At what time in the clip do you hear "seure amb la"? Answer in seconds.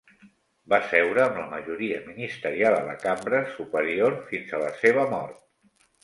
0.91-1.43